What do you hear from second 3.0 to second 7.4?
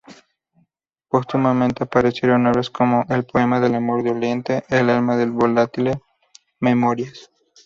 El poema del amor doliente, El alma de Voltaire, Memorias.